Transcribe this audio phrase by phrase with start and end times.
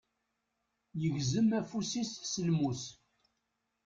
[1.01, 2.83] Yegzem afus-is s lmus.